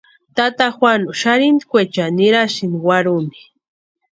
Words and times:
Tata 0.35 0.67
Juanu 0.77 1.09
xarhintkweechani 1.21 2.15
nirasïnti 2.19 2.83
warhuni. 2.87 3.39